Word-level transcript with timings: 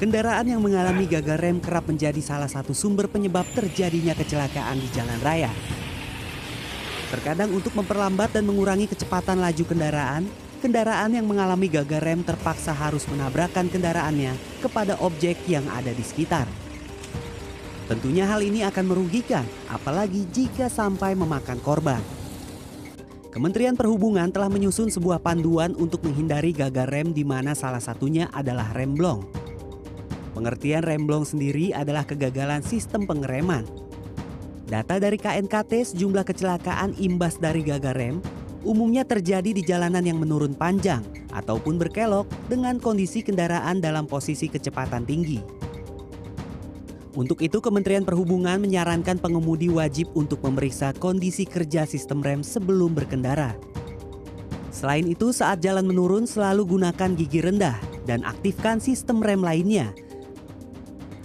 Kendaraan 0.00 0.48
yang 0.48 0.64
mengalami 0.64 1.04
gagal 1.04 1.36
rem 1.36 1.60
kerap 1.60 1.84
menjadi 1.84 2.24
salah 2.24 2.48
satu 2.48 2.72
sumber 2.72 3.04
penyebab 3.04 3.44
terjadinya 3.52 4.16
kecelakaan 4.16 4.80
di 4.80 4.88
jalan 4.96 5.20
raya. 5.20 5.52
Terkadang 7.12 7.52
untuk 7.52 7.76
memperlambat 7.76 8.32
dan 8.32 8.48
mengurangi 8.48 8.88
kecepatan 8.88 9.44
laju 9.44 9.60
kendaraan, 9.60 10.24
kendaraan 10.64 11.12
yang 11.12 11.28
mengalami 11.28 11.68
gagal 11.68 12.00
rem 12.00 12.24
terpaksa 12.24 12.72
harus 12.72 13.04
menabrakkan 13.12 13.68
kendaraannya 13.68 14.32
kepada 14.64 14.96
objek 15.04 15.36
yang 15.44 15.68
ada 15.68 15.92
di 15.92 16.00
sekitar. 16.00 16.48
Tentunya 17.84 18.24
hal 18.24 18.40
ini 18.40 18.64
akan 18.64 18.88
merugikan, 18.88 19.44
apalagi 19.68 20.24
jika 20.32 20.72
sampai 20.72 21.12
memakan 21.12 21.60
korban. 21.60 22.00
Kementerian 23.28 23.76
Perhubungan 23.76 24.32
telah 24.32 24.48
menyusun 24.48 24.88
sebuah 24.88 25.20
panduan 25.20 25.76
untuk 25.76 26.00
menghindari 26.08 26.56
gagal 26.56 26.88
rem 26.88 27.12
di 27.12 27.20
mana 27.20 27.52
salah 27.52 27.84
satunya 27.84 28.32
adalah 28.32 28.72
rem 28.72 28.96
blong. 28.96 29.39
Pengertian 30.40 30.80
rem 30.80 31.04
blong 31.04 31.28
sendiri 31.28 31.76
adalah 31.76 32.08
kegagalan 32.08 32.64
sistem 32.64 33.04
pengereman. 33.04 33.68
Data 34.64 34.96
dari 34.96 35.20
KNKT 35.20 35.92
sejumlah 35.92 36.24
kecelakaan 36.24 36.96
imbas 36.96 37.36
dari 37.36 37.60
gagal 37.60 37.92
rem 37.92 38.16
umumnya 38.64 39.04
terjadi 39.04 39.52
di 39.52 39.60
jalanan 39.60 40.00
yang 40.00 40.16
menurun 40.16 40.56
panjang 40.56 41.04
ataupun 41.36 41.76
berkelok 41.76 42.24
dengan 42.48 42.80
kondisi 42.80 43.20
kendaraan 43.20 43.84
dalam 43.84 44.08
posisi 44.08 44.48
kecepatan 44.48 45.04
tinggi. 45.04 45.44
Untuk 47.12 47.44
itu 47.44 47.60
Kementerian 47.60 48.08
Perhubungan 48.08 48.64
menyarankan 48.64 49.20
pengemudi 49.20 49.68
wajib 49.68 50.08
untuk 50.16 50.40
memeriksa 50.40 50.96
kondisi 50.96 51.44
kerja 51.44 51.84
sistem 51.84 52.24
rem 52.24 52.40
sebelum 52.40 52.96
berkendara. 52.96 53.60
Selain 54.72 55.04
itu 55.04 55.36
saat 55.36 55.60
jalan 55.60 55.84
menurun 55.84 56.24
selalu 56.24 56.80
gunakan 56.80 57.12
gigi 57.12 57.44
rendah 57.44 57.76
dan 58.08 58.24
aktifkan 58.24 58.80
sistem 58.80 59.20
rem 59.20 59.44
lainnya. 59.44 59.92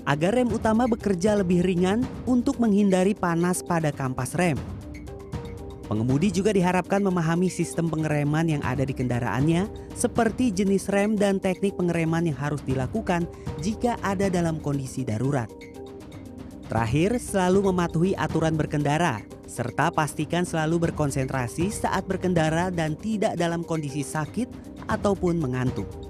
Agar 0.06 0.38
rem 0.38 0.54
utama 0.54 0.86
bekerja 0.86 1.34
lebih 1.34 1.66
ringan 1.66 2.06
untuk 2.30 2.62
menghindari 2.62 3.18
panas 3.18 3.66
pada 3.66 3.90
kampas 3.90 4.38
rem. 4.38 4.58
Pengemudi 5.86 6.34
juga 6.34 6.50
diharapkan 6.50 7.02
memahami 7.02 7.50
sistem 7.50 7.90
pengereman 7.90 8.50
yang 8.50 8.62
ada 8.66 8.82
di 8.82 8.94
kendaraannya, 8.94 9.70
seperti 9.94 10.50
jenis 10.50 10.90
rem 10.90 11.14
dan 11.14 11.38
teknik 11.38 11.78
pengereman 11.78 12.26
yang 12.26 12.38
harus 12.38 12.62
dilakukan 12.66 13.30
jika 13.62 13.98
ada 14.02 14.30
dalam 14.30 14.58
kondisi 14.62 15.06
darurat. 15.06 15.50
Terakhir, 16.66 17.22
selalu 17.22 17.70
mematuhi 17.70 18.12
aturan 18.18 18.58
berkendara, 18.58 19.22
serta 19.46 19.94
pastikan 19.94 20.42
selalu 20.42 20.90
berkonsentrasi 20.90 21.70
saat 21.70 22.10
berkendara 22.10 22.74
dan 22.74 22.98
tidak 22.98 23.38
dalam 23.38 23.62
kondisi 23.62 24.02
sakit 24.02 24.50
ataupun 24.90 25.38
mengantuk. 25.38 26.05